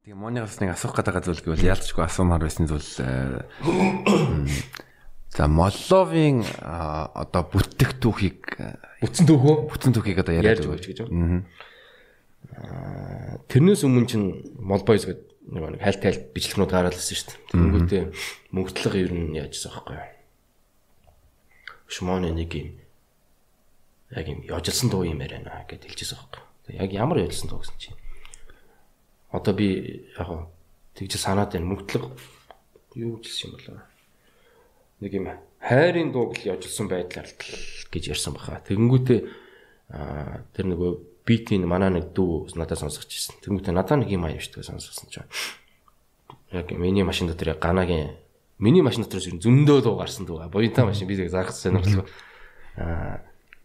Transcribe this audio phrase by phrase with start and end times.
[0.00, 3.44] Тэгээ Монигаас нэг асуух гэдэг зүйл гэвэл яалтчгүй асуумаар байсан зүйл э,
[5.28, 8.40] за Молловын одоо бүтээгтүүхийг
[9.04, 11.44] бүтсэн түүхөө бүтэн түүхийг одоо яриад өгч гэж байна.
[13.52, 17.44] Тэрнээс өмнө чинь Молбойс гэдэг нэг хайлт хайлт бичлэгнүүд гаргалсан шүү дээ.
[17.52, 18.02] Тэнгүүтээ
[18.56, 20.08] мөнгөтлөг ер нь яажсан байхгүй юу?
[21.92, 22.80] Шмоны нэг юм
[24.16, 26.88] яг юм яжилсан дуу юм яриана гэд хэлчихсэн байхгүй юу?
[26.88, 28.00] Яг ямар яжилсан дуу гэсэн чинь
[29.40, 30.28] одоо би яг
[30.94, 31.72] тэгж санаад байна.
[31.72, 32.04] Мөнгөтлөг
[33.00, 33.80] юу гэсэн юм болоо
[35.00, 35.26] нэг юм
[35.60, 37.28] хайрын дууг л явуулсан байдлаар
[37.88, 38.60] гэж ярьсан баха.
[38.68, 39.20] Тэгэнгүүтээ
[40.52, 40.90] тэр нөгөө
[41.24, 43.40] битийн манаа нэг дүү надад сонсгож ирсэн.
[43.40, 45.28] Тэгэнгүүтээ надад нэг юм шүү дээ сонсгосон чинь
[46.52, 48.20] яг миний машин дотор яг ганагийн
[48.60, 50.52] миний машин дотроос зөндөө дуу гарсан дүү.
[50.52, 51.08] Буянта машин.
[51.08, 52.04] Би тэг заах сонирхолтой
[52.76, 53.24] аа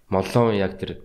[0.10, 1.04] моллон яг тэр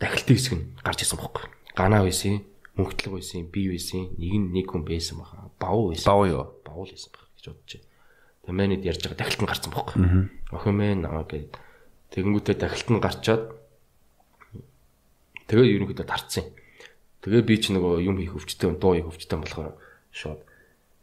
[0.00, 1.48] дахилтын хэсэг нь гарч ирсэн бохоггүй.
[1.74, 5.50] Ганаа байсан мөнгөтлөг байсан, бие байсан, нэг нь нэг хүн байсан баха.
[5.58, 6.10] Бав байсан.
[6.10, 6.44] Бав юу?
[6.66, 7.88] Бавл байсан баха гэж бодож байна.
[8.44, 9.94] Тэгээ манайд ярьж байгаа дахилтан гарцсан бохоо.
[10.50, 11.54] Охин мэн аа гэдэг.
[12.10, 13.42] Тэгэнгүүтээ дахилтан гарчаад
[15.46, 16.44] тэгээ ерөнхийдөө тарцсан.
[17.22, 19.78] Тэгээ би ч нөгөө юм хийх өвчтэй, дуу хийх өвчтэй болохоор
[20.12, 20.40] шууд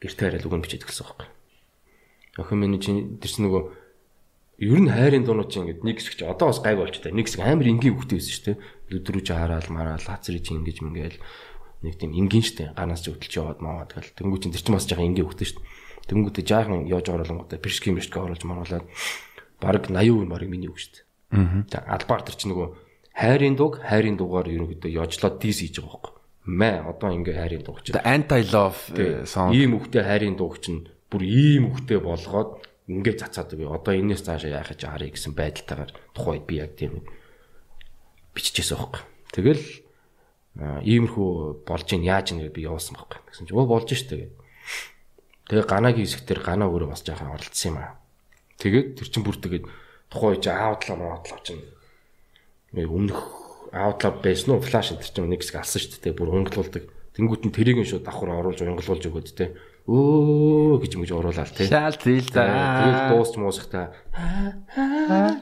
[0.03, 1.27] гэртээ хараад үгэн бичээд гэлсэн байхгүй.
[2.41, 3.63] Охин мэн чинь тэр чинь нөгөө
[4.61, 7.09] ер нь хайрын дуунууд чинь ингээд нэг хэсэг чи одоо бас гайг болчтой.
[7.09, 8.61] Нэг хэсэг амар энгийн хөвгтэй байсан шүү дээ.
[9.01, 11.17] Өдрүүж хараал мараал лазерыг чинь ингэж мингээл
[11.81, 14.09] нэг тийм энгийн штэ ганаас ч хөдөлж яваад маваад гал.
[14.17, 15.61] Тэнгуү чин тэр чинь бас жоохон энгийн хөхтэй штэ.
[16.09, 18.85] Тэнгуүтэ жаахан яаж оруулангуудаа пиршким мэршгэ оруулж маруулаад
[19.61, 21.05] баг 80% баг миний үг штэ.
[21.69, 22.69] За албаар тэр чинь нөгөө
[23.17, 27.85] хайрын дуг хайрын дугаар ерөнхийдөө яжлаад дис хийж байгаа байхгүй мэ одоо ингээ хайрын дуг
[27.85, 27.97] чинь.
[28.01, 28.79] Anti love
[29.29, 34.25] song ийм үхтэй хайрын дуг чинь бүр ийм үхтэй болгоод ингээ цацаад би одоо энэс
[34.25, 37.05] цаашаа яах гэж харъя гэсэн байдалтайгаар тухайд би яг тийм
[38.33, 39.63] биччихсэн байхгүй тэгэл
[40.59, 43.23] иймэрхүү болж ийн яаж ингэ би явуулсан байхгүй.
[43.31, 44.27] Тэгсэн чинь өө болж штэ гэ.
[45.47, 47.95] Тэгээ ганагийн хэсэгтэр гана өөрөө бас жаахан оролцсон юм аа.
[48.59, 49.65] Тэгээд тэр чин бүр тэгээд
[50.11, 51.63] тухайн үе ааудлаа маадлаа чинь
[52.75, 53.19] нэг өмнөх
[53.71, 56.83] ааудлаа байсан уу флаш энэ чинь нэг хэсэг алсан штэ тэгээ бүр уянгалуулдаг.
[57.15, 59.55] Тэнгүүт нь тэрийг нь шууд давхар оруулж уянгалуулж өгөөд те
[59.87, 61.65] өө гэж мэж оруулаад те.
[61.65, 62.45] Шаал зээл за.
[62.45, 63.91] Тэгээд дуусч муусахта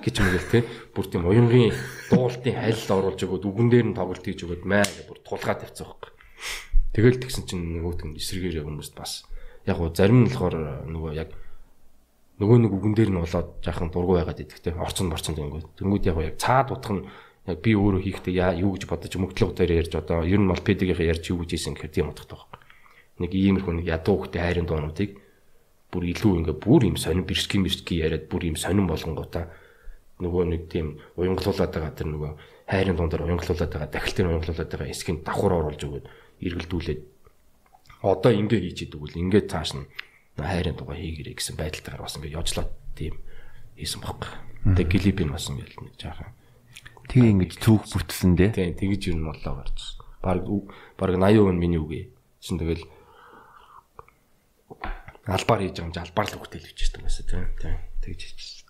[0.03, 0.59] гэж мэгэл те.
[0.93, 1.73] Бүр тийм уянгийн
[2.09, 5.85] дуултын хайлт оруулж өгөөд үгэн дээр нь тоглолт хийж өгөөд маа гэж бүр тулгаа тавьцсан
[5.87, 6.11] байхгүй.
[6.95, 9.25] Тэгэл тэгсэн чинь нөгөөт нь эсрэгээр хүмүүст бас
[9.69, 11.29] яг гоо зарим нь болохоор нөгөө яг
[12.39, 14.71] нөгөө нэг үгэн дээр нь болоод жаахан дургу байгаад идэх те.
[14.73, 15.75] Орцон борцон тэнгүүд.
[15.77, 17.03] Тэнгүүд яг яг цаад утх нь
[17.45, 20.63] яг би өөрөө хийхдээ яа юу гэж бодож мөнгөлөг дээр ярьж одоо ер нь бол
[20.63, 22.59] педигийн ярьж юу гэж ийсэн гэхээр тийм утгатай байхгүй.
[23.19, 25.09] Нэг иймэрхүү нэг ядуу хөхтэй хайрын дуунуудыг
[25.89, 29.49] бүр илүү ингээ бүр юм сонин бирски мирски яриад бүр юм сонин болгонгуудаа
[30.21, 32.31] нөгөө нэг тийм уянгалуулаад байгаа тэр нөгөө
[32.69, 36.05] хайрын дундаар уянгалуулаад байгаа дахилтын уянгалуулаад байгаа эсхийн давхар оруулж өгөөд
[36.45, 37.01] эргэлдүүлээд
[38.05, 39.89] одоо ингээ хийж идэг үл ингээ цааш нь
[40.37, 43.15] хайрын дугаа хийгэрэй гэсэн байдалтайгаар бас ингээ яжлаад тийм
[43.75, 44.21] хийсэн баг.
[44.63, 46.31] Тэгээ клипийн бас ингээ нэг жаахан
[47.09, 48.53] Тэгээ ингэж түүх бүтсэн дээ.
[48.53, 49.97] Тийм, тэгэж юу нь боллоо гарч.
[50.21, 50.45] Бараг
[50.93, 52.05] бараг 80% нь миний үг ээ.
[52.37, 52.85] Чин тэгэл
[55.35, 57.45] албаар хийж байгаа юм чи албаар л хөвтэй л бичсэн байсан тийм.
[57.59, 58.68] Тийм, тэгж хийж